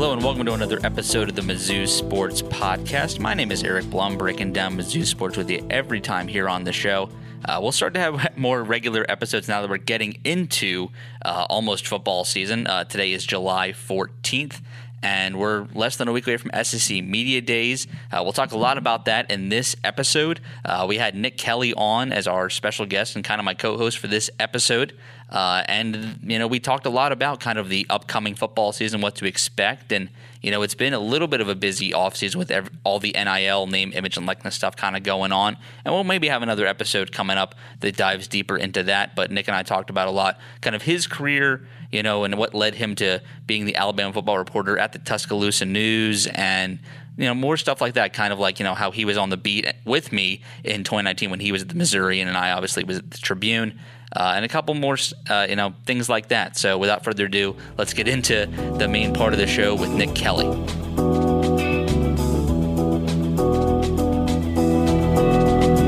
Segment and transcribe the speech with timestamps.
[0.00, 3.18] Hello and welcome to another episode of the Mizzou Sports Podcast.
[3.18, 6.64] My name is Eric Blum, breaking down Mizzou sports with you every time here on
[6.64, 7.10] the show.
[7.44, 10.88] Uh, we'll start to have more regular episodes now that we're getting into
[11.22, 12.66] uh, almost football season.
[12.66, 14.62] Uh, today is July 14th
[15.02, 17.86] and we're less than a week away from SEC Media Days.
[18.12, 20.40] Uh, we'll talk a lot about that in this episode.
[20.64, 23.98] Uh, we had Nick Kelly on as our special guest and kind of my co-host
[23.98, 24.96] for this episode.
[25.30, 29.00] Uh, and you know, we talked a lot about kind of the upcoming football season,
[29.00, 30.10] what to expect, and
[30.42, 33.12] you know, it's been a little bit of a busy offseason with every, all the
[33.12, 35.56] NIL name, image, and likeness stuff kind of going on.
[35.84, 39.14] And we'll maybe have another episode coming up that dives deeper into that.
[39.14, 42.38] But Nick and I talked about a lot, kind of his career, you know, and
[42.38, 46.78] what led him to being the Alabama football reporter at the Tuscaloosa News and
[47.20, 49.28] you know more stuff like that kind of like you know how he was on
[49.28, 52.82] the beat with me in 2019 when he was at the Missourian and I obviously
[52.82, 53.78] was at the Tribune
[54.16, 54.96] uh, and a couple more,
[55.28, 56.56] uh, you know, things like that.
[56.56, 60.14] So, without further ado, let's get into the main part of the show with Nick
[60.16, 60.46] Kelly.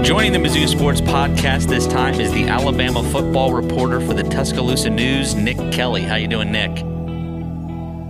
[0.05, 4.91] Joining the Mizzou Sports Podcast this time is the Alabama football reporter for the Tuscaloosa
[4.91, 6.03] News, Nick Kelly.
[6.03, 6.92] How you doing, Nick?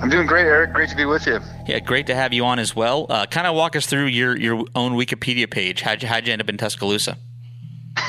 [0.03, 0.73] I'm doing great, Eric.
[0.73, 1.39] Great to be with you.
[1.69, 3.07] Yeah, great to have you on as well.
[3.09, 5.81] Uh, kind of walk us through your your own Wikipedia page.
[5.81, 7.17] How'd you, how'd you end up in Tuscaloosa?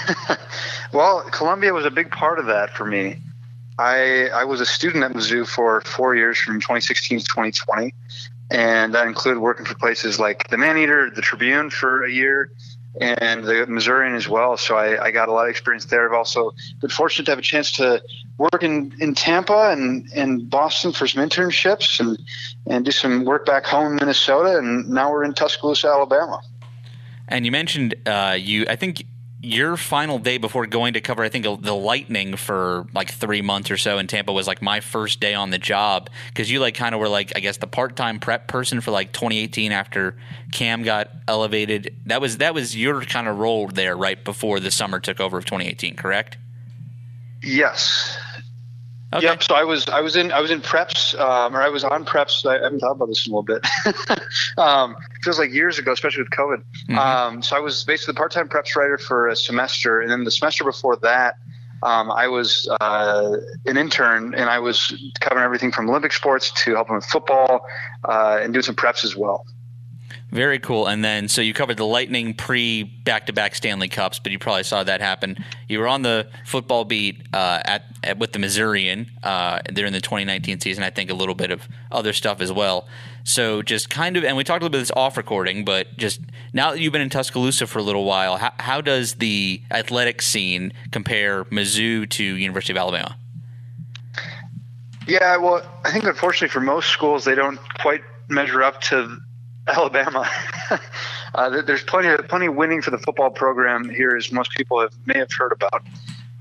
[0.93, 3.17] well, Columbia was a big part of that for me.
[3.77, 7.93] I I was a student at Mizzou for four years from 2016 to 2020,
[8.49, 12.49] and that included working for places like the Maneater, the Tribune for a year,
[13.01, 14.57] and the Missourian as well.
[14.57, 16.07] So I, I got a lot of experience there.
[16.07, 18.03] I've also been fortunate to have a chance to
[18.37, 22.19] work in, in Tampa and, and Boston for some internships and,
[22.67, 24.57] and do some work back home in Minnesota.
[24.57, 26.39] And now we're in Tuscaloosa, Alabama.
[27.27, 29.05] And you mentioned uh, you, I think
[29.43, 33.69] your final day before going to cover, I think the Lightning for like three months
[33.69, 36.75] or so in Tampa was like my first day on the job because you like
[36.75, 40.15] kind of were like I guess the part time prep person for like 2018 after
[40.53, 41.93] Cam got elevated.
[42.05, 45.37] That was that was your kind of role there right before the summer took over
[45.39, 46.37] of 2018, correct?
[47.41, 48.17] Yes,
[49.13, 49.27] Okay.
[49.27, 49.43] Yep.
[49.43, 52.03] So I was I was in I was in preps um, or I was on
[52.03, 52.45] preps.
[52.45, 53.65] I haven't thought about this in a little bit.
[54.57, 56.63] um, feels like years ago, especially with COVID.
[56.89, 56.97] Mm-hmm.
[56.97, 60.31] Um, so I was basically the part-time preps writer for a semester, and then the
[60.31, 61.35] semester before that,
[61.83, 63.37] um, I was uh,
[63.67, 67.65] an intern, and I was covering everything from Olympic sports to helping with football
[68.05, 69.45] uh, and doing some preps as well.
[70.33, 70.87] Very cool.
[70.87, 74.39] And then, so you covered the Lightning pre back to back Stanley Cups, but you
[74.39, 75.37] probably saw that happen.
[75.69, 80.01] You were on the football beat uh, at, at, with the Missourian uh, during the
[80.01, 80.83] 2019 season.
[80.83, 82.87] I think a little bit of other stuff as well.
[83.23, 85.95] So just kind of, and we talked a little bit of this off recording, but
[85.97, 86.19] just
[86.51, 90.23] now that you've been in Tuscaloosa for a little while, how, how does the athletic
[90.23, 93.15] scene compare Mizzou to University of Alabama?
[95.05, 99.19] Yeah, well, I think unfortunately for most schools, they don't quite measure up to
[99.67, 100.29] Alabama.
[101.35, 104.81] uh, there's plenty of plenty of winning for the football program here, as most people
[104.81, 105.83] have may have heard about.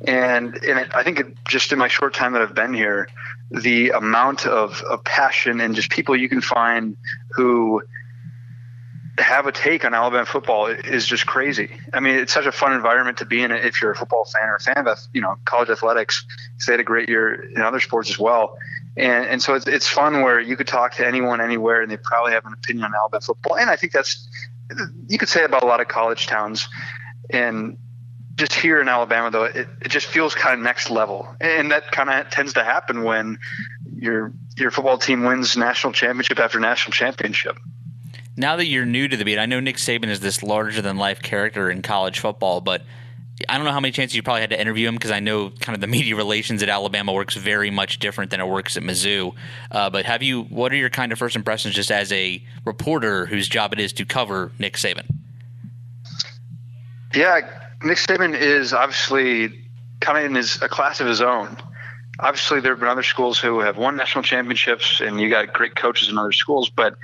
[0.07, 3.09] And and it, I think it, just in my short time that I've been here,
[3.51, 6.97] the amount of, of passion and just people you can find
[7.31, 7.83] who
[9.19, 11.71] have a take on Alabama football is just crazy.
[11.93, 14.49] I mean, it's such a fun environment to be in if you're a football fan
[14.49, 16.25] or a fan of you know college athletics.
[16.67, 18.57] They had a great year in other sports as well,
[18.97, 21.97] and and so it's it's fun where you could talk to anyone anywhere and they
[21.97, 23.57] probably have an opinion on Alabama football.
[23.57, 24.29] And I think that's
[25.09, 26.69] you could say about a lot of college towns,
[27.31, 27.77] and
[28.35, 31.91] just here in Alabama though, it, it just feels kind of next level, and that
[31.91, 33.39] kind of tends to happen when
[33.97, 37.59] your your football team wins national championship after national championship.
[38.37, 40.97] Now that you're new to the beat, I know Nick Saban is this larger than
[40.97, 42.83] life character in college football, but
[43.49, 45.51] I don't know how many chances you probably had to interview him because I know
[45.51, 48.83] kind of the media relations at Alabama works very much different than it works at
[48.83, 49.35] Mizzou.
[49.71, 50.43] Uh, but have you?
[50.45, 53.93] What are your kind of first impressions just as a reporter whose job it is
[53.95, 55.07] to cover Nick Saban?
[57.15, 57.41] Yeah,
[57.83, 59.63] Nick Saban is obviously
[60.01, 61.57] kind of in his a class of his own.
[62.19, 65.75] Obviously, there have been other schools who have won national championships, and you got great
[65.75, 66.71] coaches in other schools.
[66.71, 66.95] But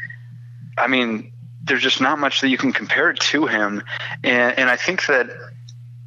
[0.76, 1.32] I mean,
[1.64, 3.82] there's just not much that you can compare to him,
[4.22, 5.31] and and I think that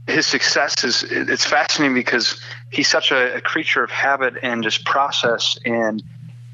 [0.08, 4.86] his success is it's fascinating because he's such a, a creature of habit and just
[4.86, 6.04] process and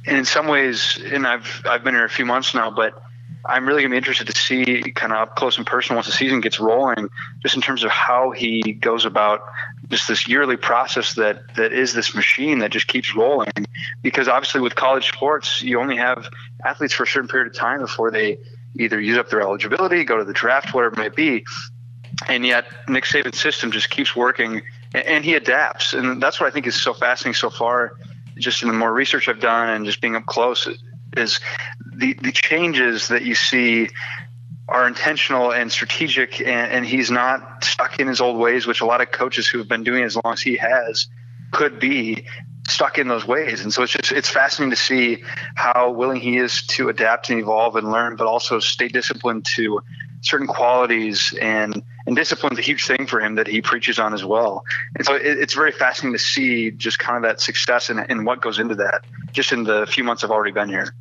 [0.05, 3.01] and in some ways and I've I've been here a few months now but
[3.45, 6.13] I'm really to be interested to see kind of up close and personal once the
[6.13, 7.09] season gets rolling,
[7.41, 9.41] just in terms of how he goes about
[9.89, 13.51] just this yearly process that that is this machine that just keeps rolling.
[14.01, 16.27] Because obviously, with college sports, you only have
[16.65, 18.37] athletes for a certain period of time before they
[18.79, 21.45] either use up their eligibility, go to the draft, whatever it may be.
[22.25, 26.51] And yet, Nick Saban's system just keeps working, and he adapts, and that's what I
[26.51, 27.97] think is so fascinating so far.
[28.37, 30.67] Just in the more research I've done, and just being up close,
[31.15, 31.39] is
[31.95, 33.89] the, the changes that you see
[34.67, 38.85] are intentional and strategic, and, and, he's not stuck in his old ways, which a
[38.85, 41.07] lot of coaches who have been doing as long as he has
[41.51, 42.25] could be
[42.67, 43.61] stuck in those ways.
[43.61, 45.23] And so it's just it's fascinating to see
[45.55, 49.81] how willing he is to adapt and evolve and learn, but also stay disciplined to
[50.21, 54.13] certain qualities and and discipline is a huge thing for him that he preaches on
[54.13, 54.63] as well.
[54.95, 58.25] And so it, it's very fascinating to see just kind of that success and, and
[58.25, 60.93] what goes into that just in the few months I've already been here.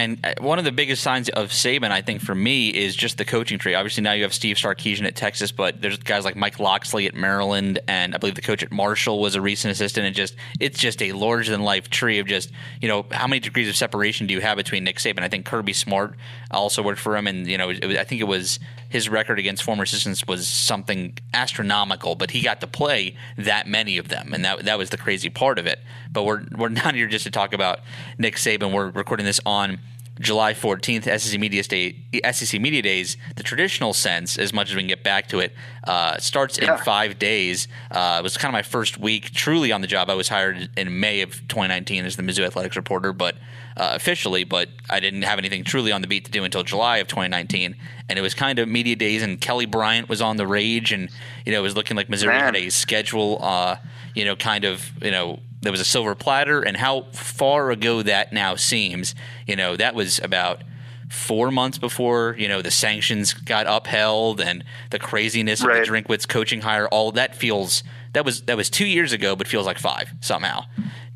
[0.00, 3.18] And uh, one of the biggest signs of Saban, I think, for me, is just
[3.18, 3.74] the coaching tree.
[3.74, 7.14] Obviously, now you have Steve Sarkisian at Texas, but there's guys like Mike Locksley at
[7.14, 10.06] Maryland, and I believe the coach at Marshall was a recent assistant.
[10.06, 12.50] And just it's just a larger than life tree of just
[12.80, 15.20] you know how many degrees of separation do you have between Nick Saban?
[15.20, 16.14] I think Kirby Smart
[16.50, 18.58] also worked for him, and you know was, I think it was
[18.90, 23.96] his record against former assistants was something astronomical, but he got to play that many
[23.96, 25.78] of them, and that that was the crazy part of it.
[26.12, 27.80] But we're we're not here just to talk about
[28.18, 28.72] Nick Saban.
[28.72, 29.78] We're recording this on
[30.20, 31.96] July 14th, SEC Media Day,
[32.30, 35.54] SEC Media Days, the traditional sense, as much as we can get back to it,
[35.84, 36.72] uh, starts yeah.
[36.74, 37.68] in five days.
[37.90, 40.10] Uh, it was kind of my first week truly on the job.
[40.10, 43.36] I was hired in May of 2019 as the Mizzou Athletics reporter, but
[43.78, 46.98] uh, officially, but I didn't have anything truly on the beat to do until July
[46.98, 47.74] of 2019.
[48.10, 51.08] And it was kind of media days, and Kelly Bryant was on the rage, and
[51.46, 52.44] you know it was looking like Missouri Man.
[52.44, 53.76] had a schedule, uh,
[54.14, 58.02] you know, kind of you know there was a silver platter, and how far ago
[58.02, 59.14] that now seems.
[59.46, 60.62] You know, that was about
[61.10, 65.80] four months before you know the sanctions got upheld and the craziness right.
[65.80, 66.88] of the Drinkwitz coaching hire.
[66.88, 70.64] All that feels that was that was two years ago, but feels like five somehow.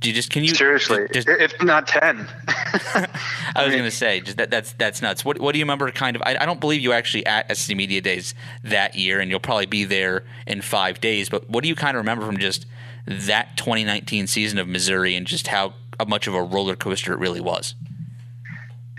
[0.01, 2.29] Do you just can you seriously, just, if not ten?
[2.47, 5.25] I was going to say just that that's that's nuts.
[5.25, 5.91] What what do you remember?
[5.91, 9.31] Kind of, I, I don't believe you actually at SEC Media Days that year, and
[9.31, 11.29] you'll probably be there in five days.
[11.29, 12.67] But what do you kind of remember from just
[13.07, 15.75] that 2019 season of Missouri and just how
[16.07, 17.75] much of a roller coaster it really was.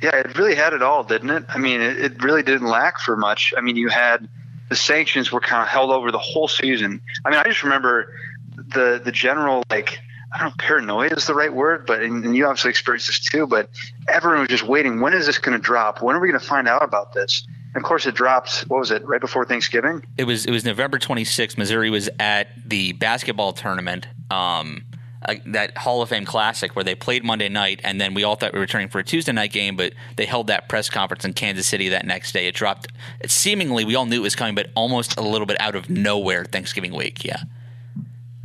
[0.02, 1.46] Yeah, it really had it all, didn't it?
[1.50, 3.54] I mean, it, it really didn't lack for much.
[3.58, 4.28] I mean, you had
[4.70, 7.02] the sanctions were kind of held over the whole season.
[7.24, 8.14] I mean, I just remember
[8.56, 10.00] the the general like
[10.34, 13.20] I don't know, paranoia is the right word, but and, and you obviously experienced this
[13.20, 13.48] too.
[13.48, 13.70] But
[14.08, 15.00] everyone was just waiting.
[15.00, 16.02] When is this going to drop?
[16.02, 17.48] When are we going to find out about this?
[17.76, 18.62] Of course, it dropped.
[18.62, 19.06] What was it?
[19.06, 20.06] Right before Thanksgiving.
[20.18, 20.46] It was.
[20.46, 21.58] It was November 26th.
[21.58, 24.08] Missouri was at the basketball tournament.
[24.32, 24.84] Um,
[25.28, 28.36] uh, that Hall of Fame Classic where they played Monday night, and then we all
[28.36, 31.26] thought we were returning for a Tuesday night game, but they held that press conference
[31.26, 32.48] in Kansas City that next day.
[32.48, 32.88] It dropped.
[33.22, 35.90] It seemingly, we all knew it was coming, but almost a little bit out of
[35.90, 37.26] nowhere Thanksgiving week.
[37.26, 37.42] Yeah.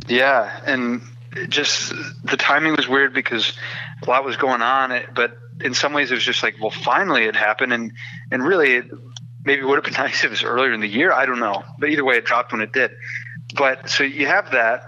[0.08, 1.02] Yeah, and
[1.48, 1.92] just
[2.24, 3.52] the timing was weird because
[4.02, 7.24] a lot was going on, but in some ways it was just like, well, finally
[7.24, 7.92] it happened, and
[8.30, 8.82] and really
[9.44, 11.12] maybe it would have been nice if it was earlier in the year.
[11.12, 12.92] I don't know, but either way, it dropped when it did.
[13.54, 14.84] But so you have that.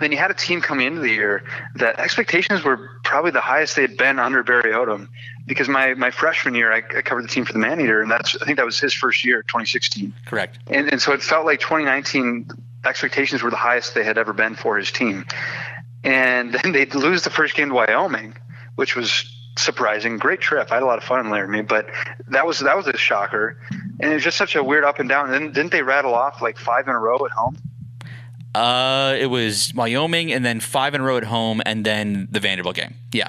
[0.00, 1.44] Then you had a team coming into the year
[1.76, 5.08] that expectations were probably the highest they had been under Barry Odom.
[5.46, 8.34] Because my, my freshman year, I, I covered the team for the Maneater, and that's
[8.40, 10.12] I think that was his first year, 2016.
[10.26, 10.58] Correct.
[10.66, 12.48] And, and so it felt like 2019
[12.84, 15.26] expectations were the highest they had ever been for his team.
[16.02, 18.34] And then they'd lose the first game to Wyoming,
[18.74, 20.18] which was surprising.
[20.18, 20.70] Great trip.
[20.70, 21.88] I had a lot of fun in Laramie, but
[22.28, 23.58] that was that was a shocker,
[24.00, 25.32] and it was just such a weird up and down.
[25.32, 27.56] And didn't they rattle off like five in a row at home?
[28.54, 32.40] Uh, it was Wyoming, and then five in a row at home, and then the
[32.40, 32.94] Vanderbilt game.
[33.12, 33.28] Yeah.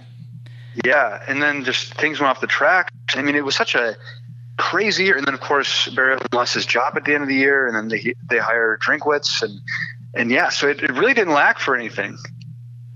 [0.84, 2.91] Yeah, and then just things went off the track.
[3.15, 3.96] I mean, it was such a
[4.58, 5.17] crazy year.
[5.17, 7.75] And then of course Barry lost his job at the end of the year, and
[7.75, 9.60] then they they hired Drinkwitz, and
[10.13, 12.17] and yeah, so it, it really didn't lack for anything.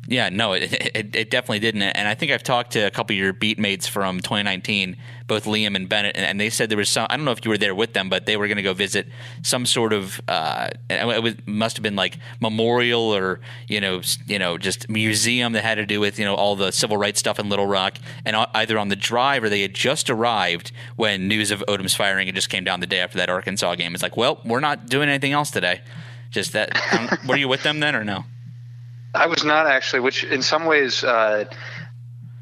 [0.09, 1.83] Yeah, no, it, it, it, definitely didn't.
[1.83, 4.97] And I think I've talked to a couple of your beat mates from 2019,
[5.27, 7.51] both Liam and Bennett, and, they said there was some, I don't know if you
[7.51, 9.07] were there with them, but they were going to go visit
[9.43, 14.39] some sort of, uh, it was, must have been like memorial or, you know, you
[14.39, 17.37] know, just museum that had to do with, you know, all the civil rights stuff
[17.37, 17.97] in Little Rock.
[18.25, 22.27] And either on the drive or they had just arrived when news of Odom's firing
[22.27, 23.93] it just came down the day after that Arkansas game.
[23.93, 25.81] It's like, well, we're not doing anything else today.
[26.31, 26.75] Just that.
[26.93, 28.23] Um, were you with them then or no?
[29.13, 31.45] I was not actually, which in some ways, uh,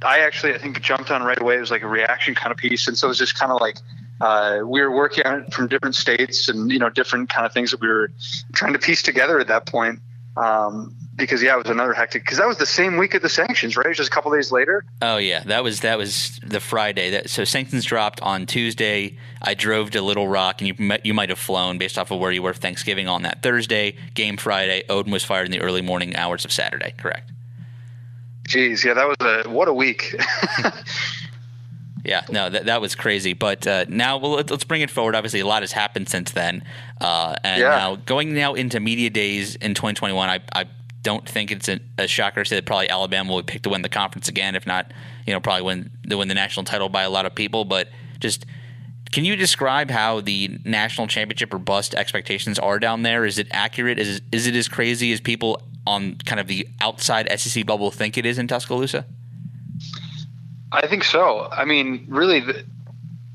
[0.01, 1.57] I actually I think jumped on right away.
[1.57, 3.61] It was like a reaction kind of piece, and so it was just kind of
[3.61, 3.77] like
[4.19, 7.53] uh, we were working on it from different states and you know different kind of
[7.53, 8.11] things that we were
[8.53, 9.99] trying to piece together at that point.
[10.35, 12.23] Um, because yeah, it was another hectic.
[12.23, 13.85] Because that was the same week of the sanctions, right?
[13.85, 14.85] It was Just a couple days later.
[15.01, 17.09] Oh yeah, that was that was the Friday.
[17.09, 19.17] That so sanctions dropped on Tuesday.
[19.41, 22.31] I drove to Little Rock, and you you might have flown based off of where
[22.31, 23.95] you were Thanksgiving on that Thursday.
[24.13, 24.83] Game Friday.
[24.89, 26.93] Odom was fired in the early morning hours of Saturday.
[26.97, 27.31] Correct.
[28.47, 30.15] Jeez, yeah, that was a what a week.
[32.07, 33.33] Yeah, no, that, that was crazy.
[33.33, 35.13] But uh, now, well, let's bring it forward.
[35.13, 36.63] Obviously, a lot has happened since then.
[37.01, 37.67] Uh, and yeah.
[37.67, 40.65] now, going now into media days in 2021, I, I
[41.07, 43.81] don't think it's a, a shocker to say that probably Alabama will pick to win
[43.81, 44.91] the conference again, if not,
[45.25, 47.63] you know, probably win the win the national title by a lot of people.
[47.63, 47.87] But
[48.19, 48.45] just
[49.13, 53.23] can you describe how the national championship or bust expectations are down there?
[53.23, 53.99] Is it accurate?
[53.99, 58.17] Is is it as crazy as people on kind of the outside SEC bubble think
[58.17, 59.05] it is in Tuscaloosa?
[60.73, 61.47] I think so.
[61.49, 62.65] I mean, really, the,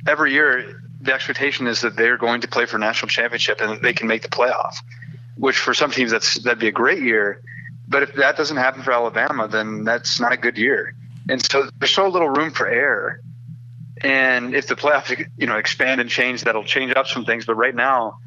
[0.07, 3.95] every year the expectation is that they're going to play for national championship and they
[3.95, 4.75] can make the playoff.
[5.39, 7.41] Which for some teams that's that'd be a great year,
[7.93, 10.95] but if that doesn't happen for Alabama, then that's not a good year.
[11.29, 13.21] And so there's so little room for error.
[14.01, 17.45] And if the playoffs, you know, expand and change, that'll change up some things.
[17.45, 18.19] But right now,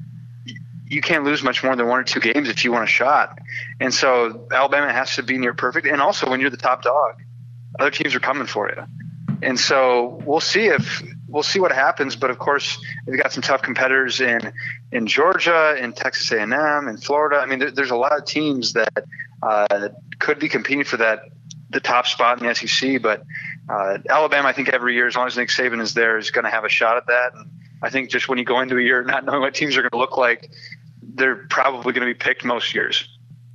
[0.88, 3.40] you can't lose much more than one or two games if you want a shot.
[3.80, 5.88] And so Alabama has to be near perfect.
[5.88, 7.16] And also, when you're the top dog,
[7.80, 8.84] other teams are coming for you.
[9.42, 12.16] And so we'll see if we'll see what happens.
[12.16, 14.54] But of course, we've got some tough competitors in
[14.92, 17.38] in Georgia, in Texas A&M, in Florida.
[17.38, 19.06] I mean, there, there's a lot of teams that
[19.46, 21.20] uh, could be competing for that
[21.70, 23.02] the top spot in the SEC.
[23.02, 23.24] But
[23.70, 26.46] uh, Alabama, I think every year, as long as Nick Saban is there, is going
[26.46, 27.34] to have a shot at that.
[27.34, 27.50] And
[27.82, 29.92] I think just when you go into a year not knowing what teams are going
[29.92, 30.52] to look like,
[31.02, 33.08] they're probably going to be picked most years.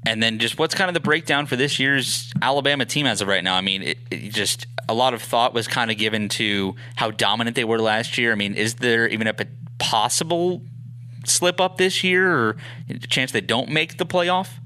[0.07, 3.29] And then just what's kind of the breakdown for this year's Alabama team as of
[3.29, 3.57] right now?
[3.57, 7.11] I mean, it, it just a lot of thought was kind of given to how
[7.11, 8.33] dominant they were last year.
[8.33, 9.35] I mean, is there even a
[9.79, 10.63] possible
[11.27, 12.57] slip up this year or
[12.89, 14.60] a chance they don't make the playoff?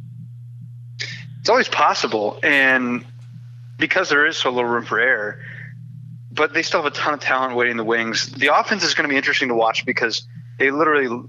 [1.44, 2.38] It's always possible.
[2.42, 3.04] And
[3.76, 5.42] because there is so little room for error,
[6.32, 8.32] but they still have a ton of talent waiting in the wings.
[8.32, 10.26] The offense is going to be interesting to watch because
[10.58, 11.22] they literally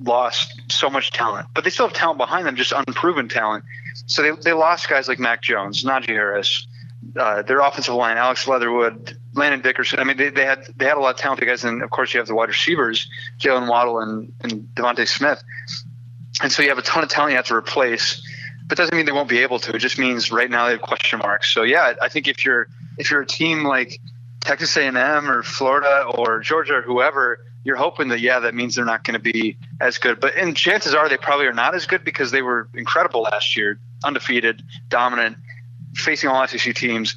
[0.00, 3.64] lost so much talent, but they still have talent behind them, just unproven talent.
[4.06, 6.68] So they, they lost guys like Mac Jones, Najee Harris,
[7.16, 9.98] uh, their offensive line, Alex Leatherwood, Landon Dickerson.
[9.98, 12.14] I mean, they, they had they had a lot of talented guys, and of course
[12.14, 13.08] you have the wide receivers,
[13.40, 15.42] Jaylen Waddle and, and DeVonta Smith.
[16.40, 18.22] And so you have a ton of talent you have to replace,
[18.66, 19.74] but doesn't mean they won't be able to.
[19.74, 21.52] It just means right now they have question marks.
[21.52, 24.00] So yeah, I think if you're if you're a team like
[24.40, 24.96] Texas A&M
[25.30, 29.14] or Florida or Georgia or whoever you're hoping that yeah, that means they're not going
[29.14, 30.20] to be as good.
[30.20, 33.56] But and chances are they probably are not as good because they were incredible last
[33.56, 35.36] year, undefeated, dominant,
[35.94, 37.16] facing all SEC teams,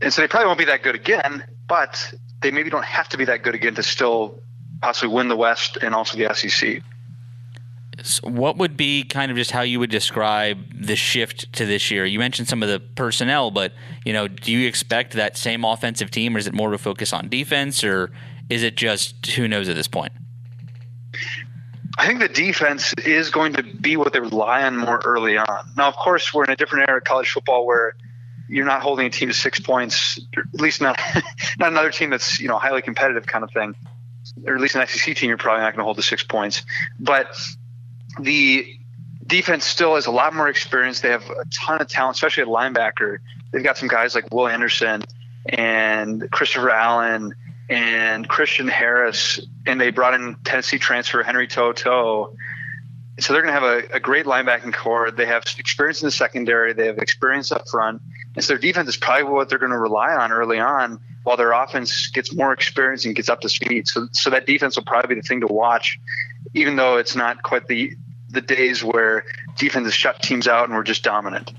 [0.00, 1.44] and so they probably won't be that good again.
[1.68, 4.40] But they maybe don't have to be that good again to still
[4.82, 6.82] possibly win the West and also the SEC.
[8.22, 12.04] What would be kind of just how you would describe the shift to this year?
[12.04, 13.72] You mentioned some of the personnel, but
[14.04, 16.78] you know, do you expect that same offensive team, or is it more of a
[16.78, 18.10] focus on defense, or
[18.48, 20.12] is it just who knows at this point?
[21.98, 25.72] I think the defense is going to be what they rely on more early on.
[25.76, 27.94] Now, of course, we're in a different era of college football where
[28.48, 30.98] you're not holding a team to six points, at least not
[31.58, 33.74] not another team that's you know highly competitive kind of thing,
[34.46, 36.62] or at least an SEC team you're probably not going to hold to six points.
[36.98, 37.36] But
[38.18, 38.76] the
[39.26, 41.00] defense still has a lot more experience.
[41.00, 43.18] They have a ton of talent, especially at linebacker.
[43.52, 45.02] They've got some guys like Will Anderson
[45.48, 47.34] and Christopher Allen
[47.68, 52.34] and Christian Harris, and they brought in Tennessee transfer Henry To'oTo'o.
[53.20, 55.10] So they're going to have a, a, great linebacking core.
[55.10, 56.72] They have experience in the secondary.
[56.72, 58.00] They have experience up front.
[58.34, 61.36] And so their defense is probably what they're going to rely on early on while
[61.36, 63.88] their offense gets more experience and gets up to speed.
[63.88, 65.98] So, so that defense will probably be the thing to watch,
[66.54, 67.92] even though it's not quite the,
[68.28, 69.24] the days where
[69.56, 71.52] defenses shut teams out and we're just dominant.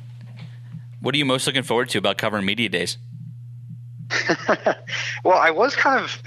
[1.02, 2.98] What are you most looking forward to about covering media days?
[5.24, 6.22] well, I was kind of,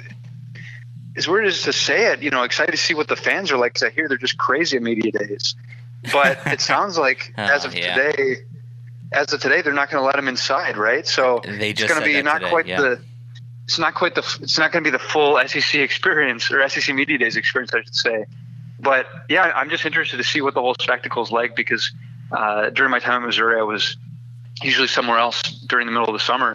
[1.17, 3.57] as weird as to say it, you know, excited to see what the fans are
[3.57, 5.55] like because I hear they're just crazy at media days.
[6.13, 7.95] But it sounds like oh, as of yeah.
[7.95, 8.37] today,
[9.13, 11.07] as of today, they're not going to let them inside, right?
[11.07, 12.81] So They it's going to be not today, quite yeah.
[12.81, 13.01] the.
[13.65, 14.39] It's not quite the.
[14.43, 17.83] It's not going to be the full SEC experience or SEC Media Days experience, I
[17.83, 18.25] should say.
[18.81, 21.93] But yeah, I'm just interested to see what the whole spectacle is like because
[22.33, 23.97] uh, during my time in Missouri, I was
[24.63, 26.55] usually somewhere else during the middle of the summer,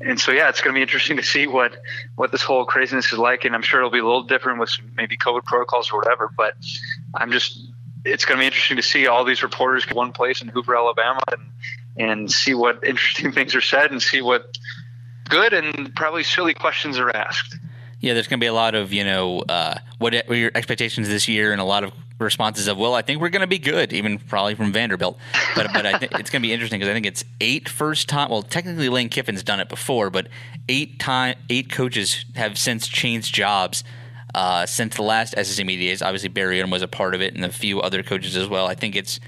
[0.00, 1.76] and so yeah, it's going to be interesting to see what
[2.16, 4.70] what this whole craziness is like, and I'm sure it'll be a little different with
[4.96, 6.30] maybe COVID protocols or whatever.
[6.36, 6.54] But
[7.14, 7.58] I'm just
[8.04, 10.76] it's going to be interesting to see all these reporters get one place in Hoover,
[10.76, 11.42] Alabama, and
[11.96, 14.56] and see what interesting things are said and see what
[15.28, 17.56] good and probably silly questions are asked.
[18.00, 21.28] Yeah, there's going to be a lot of you know uh, what your expectations this
[21.28, 23.92] year, and a lot of responses of well, I think we're going to be good,
[23.92, 25.18] even probably from Vanderbilt.
[25.54, 28.30] But but I it's going to be interesting because I think it's eight first time.
[28.30, 30.28] Well, technically Lane Kiffin's done it before, but
[30.68, 33.84] eight time eight coaches have since changed jobs.
[34.34, 37.34] Uh, since the last SEC media days, obviously Barry Odom was a part of it,
[37.34, 38.66] and a few other coaches as well.
[38.66, 39.18] I think it's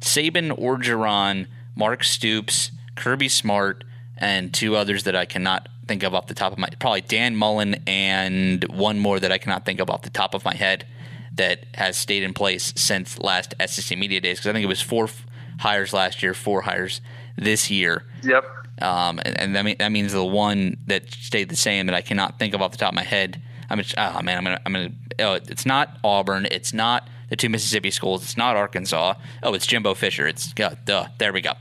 [0.00, 3.84] Saban, Orgeron, Mark Stoops, Kirby Smart,
[4.18, 7.34] and two others that I cannot think of off the top of my probably Dan
[7.34, 10.86] Mullen and one more that I cannot think of off the top of my head
[11.34, 14.80] that has stayed in place since last SEC media days because I think it was
[14.80, 15.26] four f-
[15.58, 17.00] hires last year, four hires
[17.34, 18.04] this year.
[18.22, 18.44] Yep.
[18.80, 22.02] Um, and, and that, mean, that means the one that stayed the same that I
[22.02, 23.42] cannot think of off the top of my head.
[23.68, 24.92] I'm just, oh man, I'm gonna, I'm gonna.
[25.18, 26.46] Oh, it's not Auburn.
[26.52, 28.22] It's not the two Mississippi schools.
[28.22, 29.14] It's not Arkansas.
[29.42, 30.28] Oh, it's Jimbo Fisher.
[30.28, 31.06] It's yeah, duh.
[31.18, 31.54] There we go.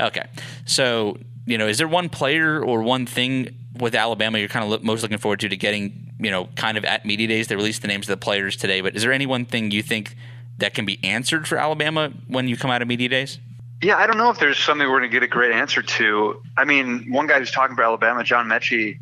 [0.00, 0.26] Okay,
[0.64, 4.82] so you know, is there one player or one thing with Alabama you're kind of
[4.84, 7.48] most looking forward to to getting you know kind of at media days?
[7.48, 9.82] They released the names of the players today, but is there any one thing you
[9.82, 10.16] think
[10.58, 13.38] that can be answered for Alabama when you come out of media days?
[13.82, 16.40] Yeah, I don't know if there's something we're going to get a great answer to.
[16.56, 18.98] I mean, one guy who's talking for Alabama, John Metchie,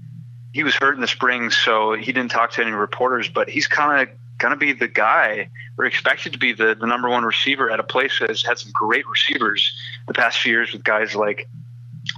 [0.52, 3.68] he was hurt in the spring, so he didn't talk to any reporters, but he's
[3.68, 7.24] kind of going to be the guy or expected to be the, the number one
[7.24, 9.72] receiver at a place that has had some great receivers
[10.08, 11.48] the past few years with guys like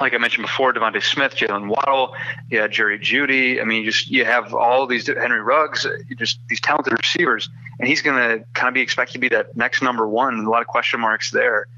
[0.01, 2.15] like I mentioned before, DeVonta Smith, Jaylen Waddle,
[2.51, 3.61] you had Jerry Jeudy.
[3.61, 5.87] I mean, you just you have all these Henry Ruggs,
[6.17, 7.49] just these talented receivers,
[7.79, 10.45] and he's going to kind of be expected to be that next number one.
[10.45, 11.69] A lot of question marks there,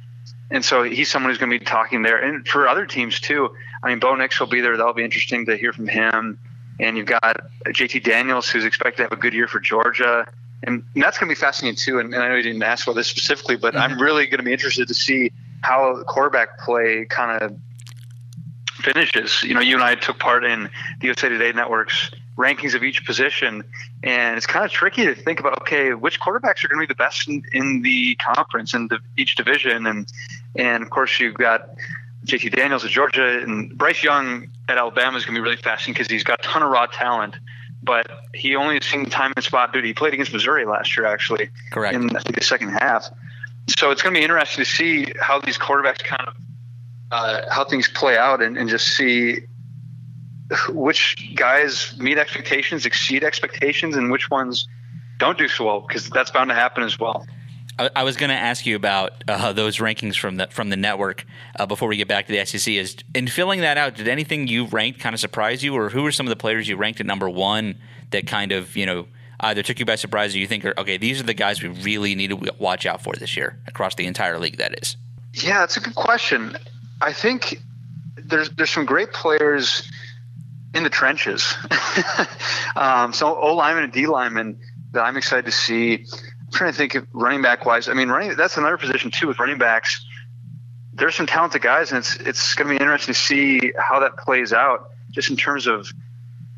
[0.50, 2.18] and so he's someone who's going to be talking there.
[2.18, 3.50] And for other teams too,
[3.82, 4.76] I mean, Bo Nix will be there.
[4.76, 6.38] That'll be interesting to hear from him.
[6.78, 10.26] And you've got JT Daniels, who's expected to have a good year for Georgia.
[10.62, 11.98] And, that's going to be fascinating too.
[11.98, 14.02] And, and I know you didn't ask about this specifically, but I'm mm-hmm.
[14.02, 15.32] really going to be interested to see
[15.62, 17.56] how quarterback play kind of
[18.76, 19.42] finishes.
[19.42, 20.64] You know, you and I took part in
[21.00, 23.64] the USA Today Network's rankings of each position,
[24.02, 25.60] and it's kind of tricky to think about.
[25.62, 28.98] Okay, which quarterbacks are going to be the best in, in the conference and the,
[29.16, 30.06] each division, and
[30.54, 31.70] and of course you've got
[32.24, 35.94] JT Daniels at Georgia and Bryce Young at Alabama is going to be really fascinating
[35.94, 37.36] because he's got a ton of raw talent.
[37.82, 39.88] But he only has seen time and spot duty.
[39.88, 41.94] He played against Missouri last year, actually, Correct.
[41.94, 43.08] in I think the second half.
[43.78, 46.34] So it's going to be interesting to see how these quarterbacks kind of
[47.10, 49.40] uh, how things play out and, and just see
[50.70, 54.68] which guys meet expectations, exceed expectations, and which ones
[55.18, 57.26] don't do so well because that's bound to happen as well.
[57.78, 60.76] I, I was going to ask you about uh, those rankings from the from the
[60.76, 61.26] network
[61.58, 62.74] uh, before we get back to the SEC.
[62.74, 66.04] Is in filling that out, did anything you ranked kind of surprise you, or who
[66.06, 67.78] are some of the players you ranked at number one
[68.10, 69.06] that kind of you know
[69.40, 70.96] either took you by surprise or you think are okay?
[70.96, 74.06] These are the guys we really need to watch out for this year across the
[74.06, 74.58] entire league.
[74.58, 74.96] That is.
[75.34, 76.56] Yeah, that's a good question.
[77.00, 77.60] I think
[78.16, 79.88] there's there's some great players
[80.74, 81.54] in the trenches.
[82.76, 84.58] um, so O lineman and D lineman
[84.92, 85.94] that I'm excited to see.
[85.94, 87.88] I'm trying to think of running back wise.
[87.88, 90.04] I mean, running that's another position too with running backs.
[90.94, 94.16] There's some talented guys, and it's it's going to be interesting to see how that
[94.16, 95.88] plays out, just in terms of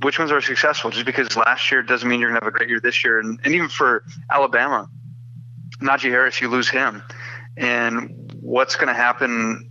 [0.02, 0.90] which ones are successful.
[0.90, 3.18] Just because last year doesn't mean you're going to have a great year this year,
[3.18, 4.88] and, and even for Alabama,
[5.80, 7.02] Najee Harris, you lose him,
[7.56, 9.70] and what's going to happen?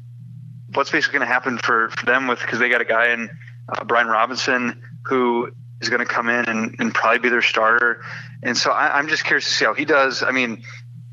[0.74, 3.30] What's basically going to happen for, for them with because they got a guy in
[3.70, 5.52] uh, Brian Robinson who
[5.82, 8.04] is going to come in and, and probably be their starter,
[8.44, 10.24] and so I, I'm just curious to see how he does.
[10.24, 10.64] I mean,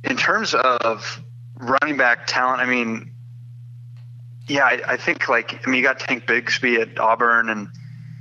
[0.02, 1.22] in terms of
[1.56, 3.14] running back talent, I mean,
[4.46, 7.68] yeah, I, I think like I mean you got Tank Bigsby at Auburn, and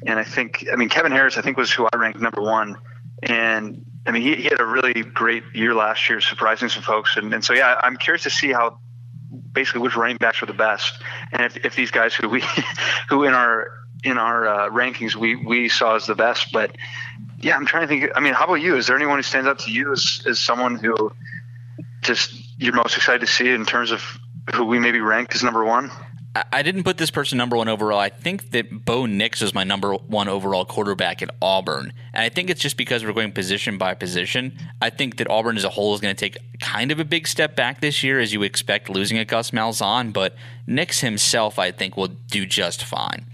[0.05, 2.77] and I think I mean Kevin Harris I think was who I ranked number one,
[3.21, 7.17] and I mean he, he had a really great year last year, surprising some folks,
[7.17, 8.79] and, and so yeah, I'm curious to see how
[9.53, 12.43] basically which running backs are the best, and if, if these guys who we
[13.09, 13.71] who in our
[14.03, 16.75] in our uh, rankings we we saw as the best, but
[17.39, 18.11] yeah, I'm trying to think.
[18.15, 18.75] I mean, how about you?
[18.75, 21.11] Is there anyone who stands out to you as, as someone who
[22.01, 24.01] just you're most excited to see in terms of
[24.53, 25.91] who we maybe ranked as number one?
[26.35, 27.99] I didn't put this person number one overall.
[27.99, 31.93] I think that Bo Nix was my number one overall quarterback at Auburn.
[32.11, 34.57] And I think it's just because we're going position by position.
[34.81, 37.27] I think that Auburn as a whole is going to take kind of a big
[37.27, 40.11] step back this year, as you expect, losing a Gus Malzahn.
[40.11, 43.27] But Nix himself, I think, will do just fine.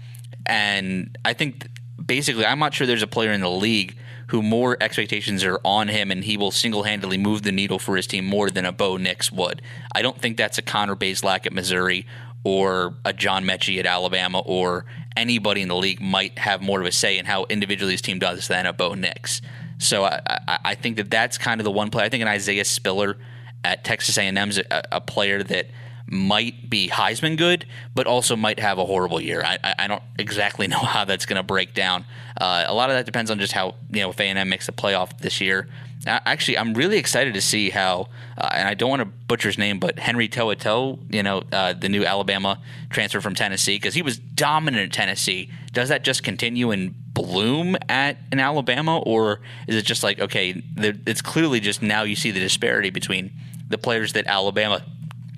[0.44, 1.68] And I think
[2.04, 5.88] basically, I'm not sure there's a player in the league who more expectations are on
[5.88, 8.70] him and he will single handedly move the needle for his team more than a
[8.70, 9.60] Bo Nix would.
[9.92, 12.06] I don't think that's a Connor Bazelak at Missouri
[12.44, 16.86] or a John Metchie at Alabama or anybody in the league might have more of
[16.86, 19.42] a say in how individually his team does than a Bo Nix.
[19.78, 22.04] So I, I, I think that that's kind of the one play.
[22.04, 23.16] I think an Isaiah Spiller
[23.64, 25.70] at Texas A&M is a, a player that
[26.06, 29.42] might be Heisman good, but also might have a horrible year.
[29.44, 32.04] I, I don't exactly know how that's going to break down.
[32.40, 34.72] Uh, a lot of that depends on just how you know if A&M makes the
[34.72, 35.68] playoff this year
[36.06, 38.08] actually, I'm really excited to see how,
[38.38, 41.74] uh, and I don't want to butcher his name, but Henry To'oTo'o, you know, uh,
[41.74, 42.58] the new Alabama
[42.88, 45.50] transfer from Tennessee, because he was dominant at Tennessee.
[45.72, 50.62] Does that just continue and bloom at in Alabama, or is it just like okay,
[50.76, 53.30] it's clearly just now you see the disparity between
[53.68, 54.82] the players that Alabama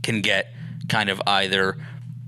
[0.02, 0.52] can get,
[0.88, 1.76] kind of either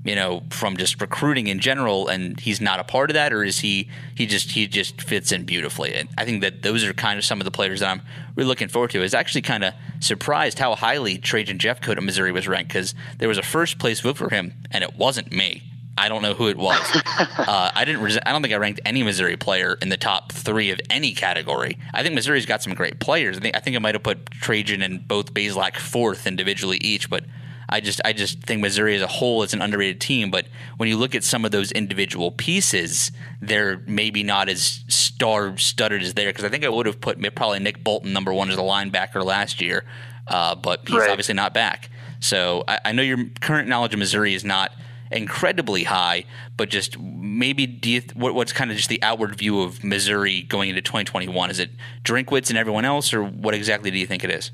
[0.04, 3.42] you know, from just recruiting in general, and he's not a part of that, or
[3.42, 3.88] is he?
[4.14, 5.94] He just he just fits in beautifully.
[5.94, 8.02] And I think that those are kind of some of the players that I'm
[8.36, 9.02] really looking forward to.
[9.02, 13.28] Is actually kind of surprised how highly Trajan Jeffcoat of Missouri was ranked because there
[13.28, 15.62] was a first place vote for him, and it wasn't me.
[15.96, 16.80] I don't know who it was.
[17.38, 18.02] uh, I didn't.
[18.26, 21.78] I don't think I ranked any Missouri player in the top three of any category.
[21.94, 23.38] I think Missouri's got some great players.
[23.38, 27.08] I think I think I might have put Trajan and both Bazelak fourth individually each,
[27.08, 27.24] but
[27.68, 30.30] I just I just think Missouri as a whole is an underrated team.
[30.30, 30.46] But
[30.76, 36.02] when you look at some of those individual pieces, they're maybe not as star studded
[36.02, 36.30] as there.
[36.30, 39.24] Because I think I would have put probably Nick Bolton number one as a linebacker
[39.24, 39.84] last year,
[40.28, 41.10] uh, but he's right.
[41.10, 41.90] obviously not back.
[42.20, 44.72] So I, I know your current knowledge of Missouri is not
[45.10, 46.24] incredibly high,
[46.56, 50.42] but just maybe do you, what, what's kind of just the outward view of Missouri
[50.42, 51.50] going into 2021?
[51.50, 51.70] Is it
[52.02, 54.50] Drinkwitz and everyone else, or what exactly do you think it is?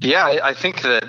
[0.00, 1.04] Yeah, I, I think that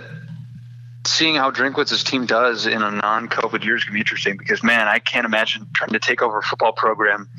[1.08, 4.64] seeing how Drinkwitz's team does in a non-COVID year is going to be interesting because
[4.64, 7.30] man, I can't imagine trying to take over a football program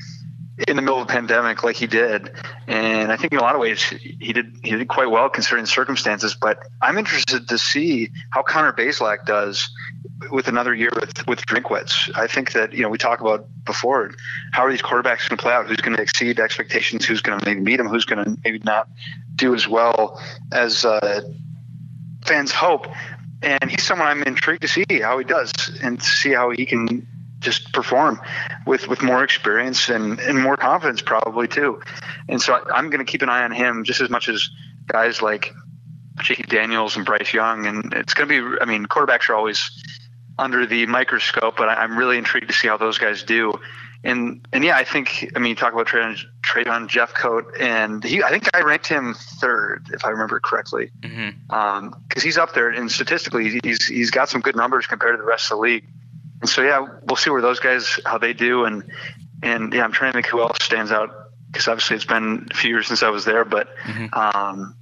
[0.66, 2.32] in the middle of a pandemic like he did.
[2.66, 5.64] And I think in a lot of ways he did he did quite well considering
[5.64, 6.34] the circumstances.
[6.34, 9.70] But I'm interested to see how Connor Bazelak does
[10.30, 12.10] with another year with with Drinkwitz.
[12.16, 14.12] I think that you know we talked about before
[14.52, 15.66] how are these quarterbacks going to play out?
[15.66, 17.04] Who's going to exceed expectations?
[17.04, 17.88] Who's going to maybe meet them?
[17.88, 18.88] Who's going to maybe not
[19.34, 20.20] do as well
[20.52, 21.20] as uh,
[22.24, 22.86] fans hope?
[23.42, 27.06] And he's someone I'm intrigued to see how he does and see how he can
[27.40, 28.20] just perform
[28.66, 31.80] with with more experience and and more confidence probably too.
[32.28, 34.48] And so I, am going to keep an eye on him just as much as
[34.86, 35.52] guys like
[36.22, 36.44] J.T.
[36.48, 37.66] Daniels and Bryce Young.
[37.66, 39.70] And it's going to be, I mean, quarterbacks are always
[40.38, 43.52] under the microscope, but I'm really intrigued to see how those guys do.
[44.06, 48.22] And and yeah, I think I mean you talk about Trajan, Trajan Jeffcoat, and he
[48.22, 51.52] I think I ranked him third if I remember correctly, because mm-hmm.
[51.52, 55.26] um, he's up there and statistically he's he's got some good numbers compared to the
[55.26, 55.88] rest of the league.
[56.40, 58.84] And so yeah, we'll see where those guys how they do, and
[59.42, 61.10] and yeah, I'm trying to think who else stands out
[61.50, 64.14] because obviously it's been a few years since I was there, but mm-hmm.
[64.14, 64.76] um,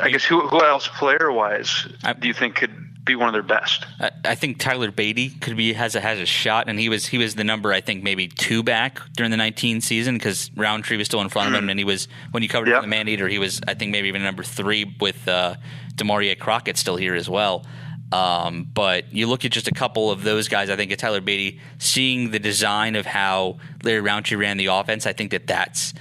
[0.00, 1.86] I guess who who else player wise
[2.18, 3.86] do you think could be one of their best.
[3.98, 7.06] I, I think Tyler Badie could be has a has a shot, and he was
[7.06, 10.96] he was the number I think maybe two back during the 19 season because Rountree
[10.96, 11.70] was still in front of him, mm-hmm.
[11.70, 12.82] and he was when you covered yep.
[12.82, 15.56] the Man Eater, he was I think maybe even number three with uh,
[15.94, 17.64] Damarea Crockett still here as well.
[18.12, 20.68] Um, but you look at just a couple of those guys.
[20.68, 25.06] I think at Tyler Badie, seeing the design of how Larry Rountree ran the offense,
[25.06, 25.94] I think that that's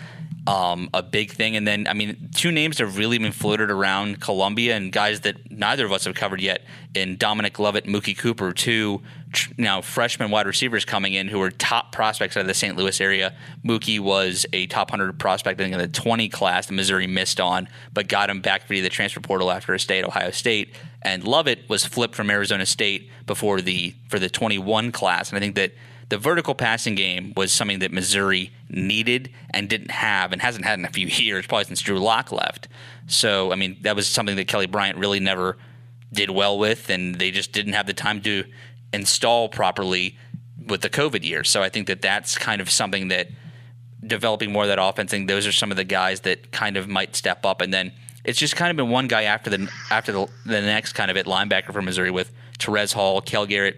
[0.48, 1.56] um, a big thing.
[1.56, 5.52] And then, I mean, two names have really been floated around Columbia and guys that
[5.52, 6.64] neither of us have covered yet
[6.96, 9.02] in Dominic Lovett, Mookie Cooper, two
[9.58, 12.76] now freshman wide receivers coming in who are top prospects out of the St.
[12.76, 13.34] Louis area.
[13.64, 17.40] Mookie was a top 100 prospect I think in the 20 class the Missouri missed
[17.40, 20.74] on, but got him back via the transfer portal after a stay at Ohio State.
[21.02, 25.30] And Lovett was flipped from Arizona State before the for the 21 class.
[25.30, 25.74] And I think that
[26.10, 30.80] the vertical passing game was something that Missouri needed and didn't have and hasn't had
[30.80, 32.68] in a few years, probably since Drew Lock left.
[33.08, 35.58] So, I mean, that was something that Kelly Bryant really never
[36.12, 38.44] did well with, and they just didn't have the time to
[38.92, 40.18] install properly
[40.68, 41.44] with the COVID year.
[41.44, 43.30] So I think that that's kind of something that
[44.06, 46.78] developing more of that offense, I think those are some of the guys that kind
[46.78, 47.62] of might step up.
[47.62, 47.92] And then
[48.24, 51.18] it's just kind of been one guy after the after the, the next kind of
[51.18, 53.78] at linebacker for Missouri with Terez Hall, Cale Garrett,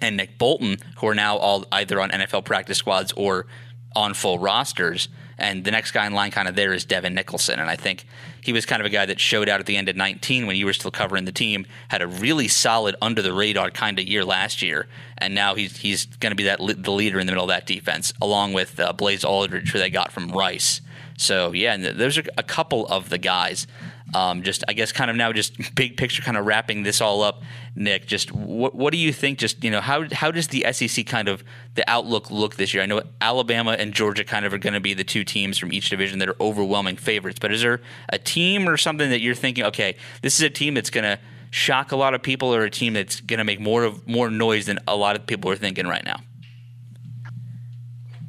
[0.00, 3.46] and Nick Bolton, who are now all either on NFL practice squads or
[3.94, 5.08] on full rosters.
[5.38, 7.60] And the next guy in line kind of there is Devin Nicholson.
[7.60, 8.04] And I think
[8.40, 10.56] he was kind of a guy that showed out at the end of 19 when
[10.56, 14.06] you were still covering the team, had a really solid under the radar kind of
[14.06, 14.88] year last year.
[15.16, 17.66] And now he's, he's going to be that the leader in the middle of that
[17.66, 20.80] defense, along with uh, Blaze Alldredge, who they got from Rice.
[21.16, 23.66] So, yeah, and there's a couple of the guys
[24.14, 27.22] um, just I guess kind of now just big picture kind of wrapping this all
[27.22, 27.42] up,
[27.74, 28.06] Nick.
[28.06, 29.38] Just what what do you think?
[29.38, 31.44] Just you know how how does the SEC kind of
[31.74, 32.82] the outlook look this year?
[32.82, 35.72] I know Alabama and Georgia kind of are going to be the two teams from
[35.72, 37.38] each division that are overwhelming favorites.
[37.40, 39.64] But is there a team or something that you're thinking?
[39.64, 41.18] Okay, this is a team that's going to
[41.50, 44.30] shock a lot of people, or a team that's going to make more of more
[44.30, 46.20] noise than a lot of people are thinking right now.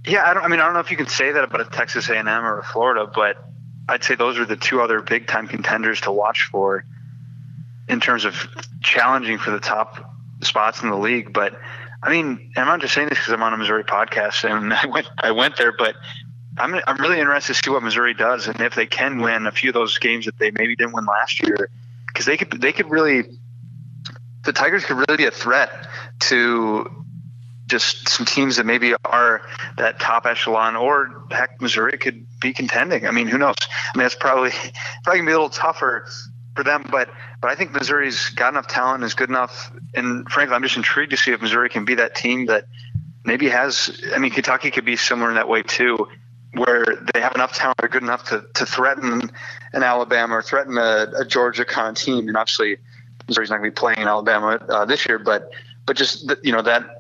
[0.06, 0.44] Yeah, I don't.
[0.44, 2.60] I mean, I don't know if you can say that about a Texas A&M or
[2.60, 3.46] a Florida, but
[3.90, 6.86] I'd say those are the two other big time contenders to watch for
[7.88, 8.36] in terms of
[8.82, 11.34] challenging for the top spots in the league.
[11.34, 11.60] But
[12.04, 14.86] I mean, I'm not just saying this because I'm on a Missouri podcast and I
[14.86, 15.96] went I went there, but
[16.58, 19.52] I'm I'm really interested to see what Missouri does and if they can win a
[19.52, 21.70] few of those games that they maybe didn't win last year
[22.08, 23.24] because they could they could really
[24.46, 25.88] the Tigers could really be a threat
[26.20, 26.99] to
[27.70, 29.42] just some teams that maybe are
[29.78, 33.08] that top echelon, or heck, Missouri could be contending.
[33.08, 33.56] I mean, who knows?
[33.94, 34.52] I mean, it's probably
[35.04, 36.08] probably gonna be a little tougher
[36.56, 37.10] for them, but
[37.42, 41.12] but I think Missouri's got enough talent, is good enough, and frankly, I'm just intrigued
[41.12, 42.66] to see if Missouri can be that team that
[43.24, 44.04] maybe has.
[44.14, 46.08] I mean, Kentucky could be similar in that way too,
[46.54, 49.30] where they have enough talent, they're good enough to to threaten
[49.74, 52.78] an Alabama or threaten a, a Georgia kind of team, and obviously
[53.28, 55.52] Missouri's not going to be playing in Alabama uh, this year, but
[55.86, 56.99] but just you know that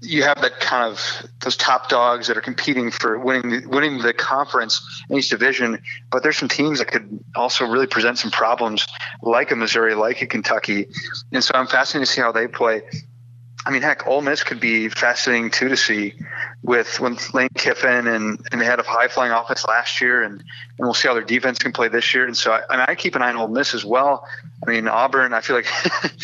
[0.00, 3.98] you have that kind of those top dogs that are competing for winning the, winning
[3.98, 4.80] the conference
[5.10, 5.80] in each division.
[6.10, 8.86] But there's some teams that could also really present some problems,
[9.22, 10.86] like a Missouri, like a Kentucky,
[11.32, 12.82] and so I'm fascinated to see how they play.
[13.66, 16.14] I mean, heck, Ole Miss could be fascinating too to see
[16.62, 20.40] with when Lane Kiffin and, and they had a high flying offense last year, and,
[20.40, 20.46] and
[20.78, 22.24] we'll see how their defense can play this year.
[22.24, 24.26] And so I, I, mean, I keep an eye on Ole Miss as well.
[24.66, 25.34] I mean, Auburn.
[25.34, 25.66] I feel like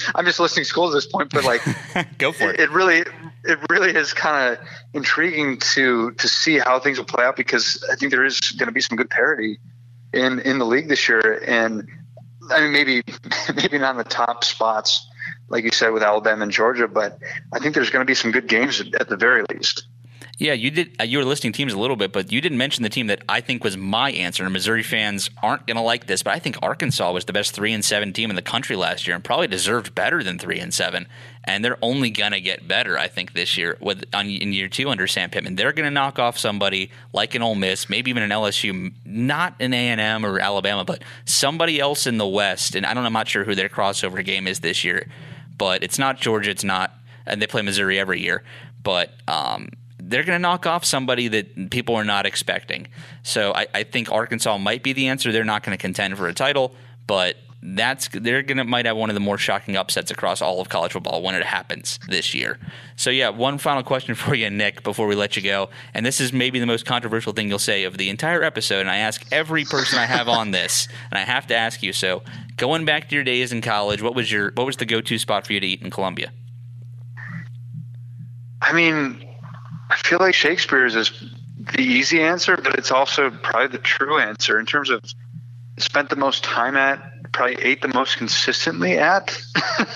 [0.15, 1.63] I'm just listing schools at this point, but like,
[2.19, 2.55] go for it.
[2.55, 3.05] It, it really,
[3.45, 7.85] it really is kind of intriguing to to see how things will play out because
[7.91, 9.59] I think there is going to be some good parity
[10.13, 11.89] in in the league this year, and
[12.51, 13.03] I mean maybe
[13.55, 15.07] maybe not in the top spots
[15.49, 17.19] like you said with Alabama and Georgia, but
[17.53, 19.87] I think there's going to be some good games at the very least.
[20.37, 20.97] Yeah, you did.
[20.99, 23.23] Uh, you were listing teams a little bit, but you didn't mention the team that
[23.29, 24.49] I think was my answer.
[24.51, 27.73] Missouri fans aren't going to like this, but I think Arkansas was the best three
[27.73, 30.75] and seven team in the country last year, and probably deserved better than three and
[30.75, 31.07] seven.
[31.45, 34.69] And they're only going to get better, I think, this year with on, in year
[34.69, 35.55] two under Sam Pittman.
[35.55, 39.55] They're going to knock off somebody like an Ole Miss, maybe even an LSU, not
[39.61, 42.75] an A and M or Alabama, but somebody else in the West.
[42.75, 43.07] And I don't.
[43.07, 45.07] I'm not sure who their crossover game is this year,
[45.57, 46.51] but it's not Georgia.
[46.51, 46.93] It's not,
[47.25, 48.43] and they play Missouri every year.
[48.83, 49.71] But um,
[50.09, 52.87] they're going to knock off somebody that people are not expecting.
[53.23, 55.33] So I, I think Arkansas might be the answer.
[55.33, 56.75] They're not going to contend for a title,
[57.07, 57.37] but
[57.67, 60.93] that's they're gonna might have one of the more shocking upsets across all of college
[60.93, 62.59] football when it happens this year.
[62.97, 66.21] So yeah, one final question for you, Nick, before we let you go, and this
[66.21, 68.81] is maybe the most controversial thing you'll say of the entire episode.
[68.81, 71.95] And I ask every person I have on this, and I have to ask you.
[71.95, 72.23] So
[72.59, 75.19] going back to your days in college, what was your what was the go to
[75.19, 76.33] spot for you to eat in Columbia?
[78.61, 79.24] I mean,
[79.91, 81.11] I feel like Shakespeare's is
[81.59, 85.03] the easy answer, but it's also probably the true answer in terms of
[85.79, 89.37] spent the most time at, probably ate the most consistently at.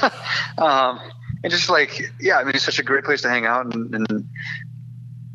[0.59, 1.01] um,
[1.43, 3.95] and just like, yeah, I mean, it's such a great place to hang out and,
[3.95, 4.29] and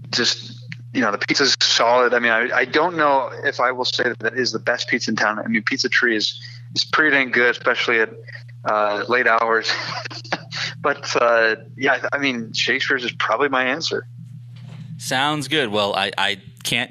[0.09, 2.13] just, you know, the pizza's solid.
[2.13, 4.89] I mean, I, I don't know if I will say that that is the best
[4.89, 5.39] pizza in town.
[5.39, 6.39] I mean, Pizza Tree is,
[6.75, 8.09] is pretty dang good, especially at
[8.65, 9.71] uh, late hours.
[10.81, 14.07] but uh, yeah, I mean, Shakespeare's is probably my answer.
[15.03, 15.67] Sounds good.
[15.67, 16.89] Well, I, I can't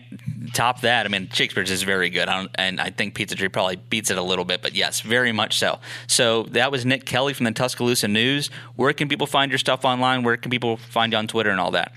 [0.53, 1.07] top that.
[1.07, 4.19] I mean, Shakespeare's is very good, I and I think Pizza Tree probably beats it
[4.19, 5.81] a little bit, but yes, very much so.
[6.09, 8.51] So that was Nick Kelly from the Tuscaloosa News.
[8.77, 10.25] Where can people find your stuff online?
[10.25, 11.93] Where can people find you on Twitter and all that?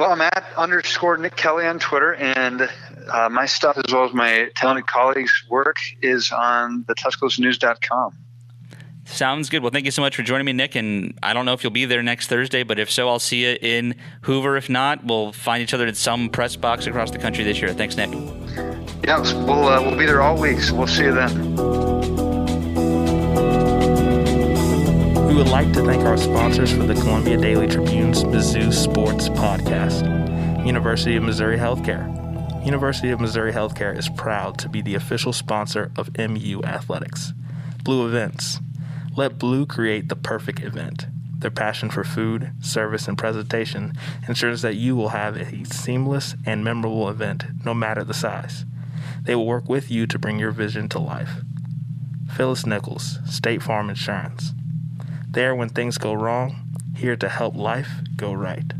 [0.00, 2.66] Well, I'm at underscore Nick Kelly on Twitter, and
[3.12, 8.16] uh, my stuff as well as my talented colleagues' work is on the TuscaloosaNews.com.
[9.06, 9.62] Sounds good.
[9.62, 10.74] Well, thank you so much for joining me, Nick.
[10.74, 13.44] And I don't know if you'll be there next Thursday, but if so, I'll see
[13.44, 14.56] you in Hoover.
[14.56, 17.72] If not, we'll find each other at some press box across the country this year.
[17.72, 18.10] Thanks, Nick.
[19.04, 21.54] Yeah, we'll uh, we'll be there all week, so we'll see you then.
[25.28, 30.66] We would like to thank our sponsors for the Columbia Daily Tribune's Mizzou Sports Podcast,
[30.66, 32.12] University of Missouri Healthcare.
[32.66, 37.32] University of Missouri Healthcare is proud to be the official sponsor of MU Athletics.
[37.84, 38.58] Blue Events
[39.16, 41.06] let Blue create the perfect event.
[41.38, 43.94] Their passion for food, service, and presentation
[44.28, 48.64] ensures that you will have a seamless and memorable event, no matter the size.
[49.22, 51.40] They will work with you to bring your vision to life.
[52.34, 54.52] Phyllis Nichols, State Farm Insurance.
[55.28, 58.72] There when things go wrong, here to help life go right.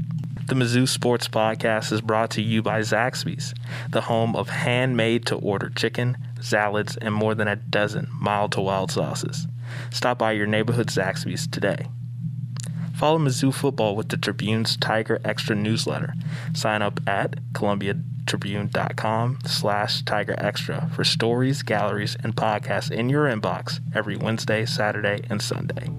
[0.47, 3.55] The Mizzou Sports Podcast is brought to you by Zaxby's,
[3.91, 8.61] the home of handmade to order chicken, salads, and more than a dozen mild to
[8.61, 9.47] wild sauces.
[9.91, 11.87] Stop by your neighborhood Zaxby's today.
[12.97, 16.15] Follow Mizzou football with the Tribune's Tiger Extra newsletter.
[16.55, 24.65] Sign up at columbiatribune.com slash for stories, galleries, and podcasts in your inbox every Wednesday,
[24.65, 25.91] Saturday, and Sunday.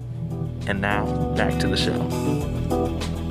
[0.66, 3.27] And now, back to the show.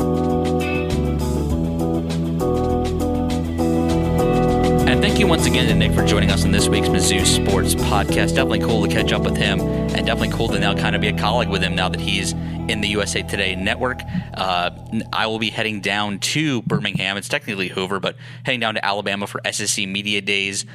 [5.17, 8.35] Thank you once again to Nick for joining us on this week's Mizzou Sports Podcast.
[8.35, 11.07] Definitely cool to catch up with him, and definitely cool to now kind of be
[11.07, 13.99] a colleague with him now that he's in the USA Today network.
[14.35, 14.69] Uh,
[15.11, 17.17] I will be heading down to Birmingham.
[17.17, 20.67] It's technically Hoover, but heading down to Alabama for SEC Media Days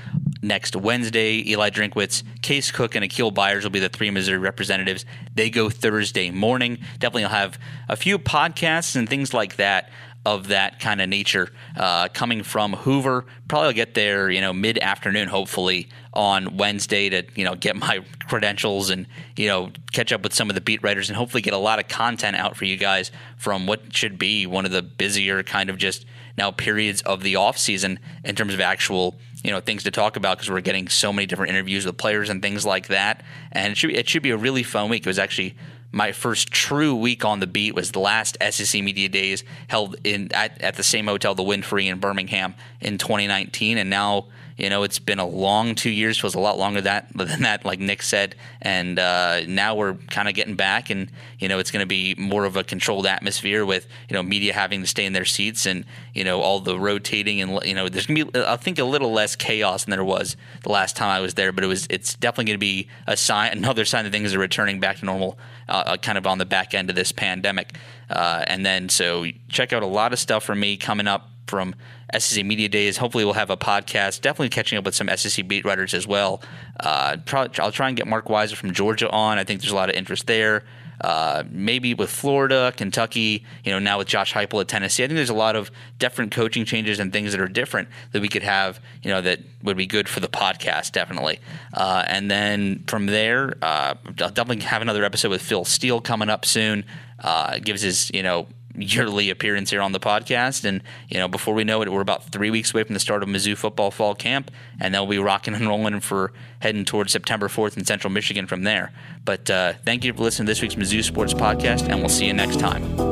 [0.43, 1.49] next Wednesday.
[1.49, 5.05] Eli Drinkwitz, Case Cook, and Akial Byers will be the three Missouri representatives.
[5.37, 6.79] They go Thursday morning.
[6.99, 9.89] Definitely, I'll have a few podcasts and things like that
[10.25, 13.25] of that kind of nature uh, coming from Hoover.
[13.49, 17.77] Probably I'll get there, you know, mid afternoon, hopefully on Wednesday to you know get
[17.81, 19.07] my credentials and
[19.37, 21.79] you know catch up with some of the beat writers and hopefully get a lot
[21.79, 25.71] of content out for you guys from what should be one of the busier kind
[25.71, 26.05] of just
[26.37, 30.17] now periods of the off season in terms of actual you know things to talk
[30.17, 33.73] about because we're getting so many different interviews with players and things like that and
[33.73, 35.05] it should be, it should be a really fun week.
[35.05, 35.55] It was actually
[35.93, 40.33] my first true week on the beat was the last SEC Media Days held in
[40.33, 44.83] at, at the same hotel, the Wynfrey in Birmingham in 2019, and now you know
[44.83, 48.03] it's been a long two years, feels a lot longer that than that, like Nick
[48.03, 51.87] said, and uh, now we're kind of getting back, and you know it's going to
[51.87, 55.25] be more of a controlled atmosphere with you know media having to stay in their
[55.25, 55.85] seats, and
[56.15, 58.85] you know all the rotating, and you know there's going to be I think a
[58.85, 61.87] little less chaos than there was the last time I was there, but it was
[61.91, 65.05] it's definitely going to be a sign, another sign that things are returning back to
[65.05, 65.39] normal
[65.69, 67.77] uh, kind of on the back end of this pandemic.
[68.11, 71.75] Uh, and then, so check out a lot of stuff from me coming up from
[72.19, 72.97] SEC Media Days.
[72.97, 74.21] Hopefully, we'll have a podcast.
[74.21, 76.43] Definitely catching up with some SEC beat writers as well.
[76.81, 79.39] Uh, probably, I'll try and get Marc Weiszer from Georgia on.
[79.39, 80.65] I think there's a lot of interest there.
[81.03, 85.03] Uh, maybe with Florida, Kentucky, you know, now with Josh Heupel at Tennessee.
[85.03, 88.23] I think there's a lot of different coaching changes and things that are different that
[88.23, 91.41] we could have, you know, that would be good for the podcast, definitely.
[91.75, 96.29] Uh, and then from there, uh, I'll definitely have another episode with Phil Steele coming
[96.29, 96.85] up soon.
[97.19, 98.47] Uh, gives his, you know,
[98.77, 100.65] yearly appearance here on the podcast.
[100.65, 103.23] And, you know, before we know it, we're about three weeks away from the start
[103.23, 107.49] of Mizzou football fall camp, and they'll be rocking and rolling for heading towards September
[107.49, 108.93] 4th in central Michigan from there.
[109.25, 112.27] But uh, thank you for listening to this week's Mizzou Sports Podcast, and we'll see
[112.27, 113.12] you next time.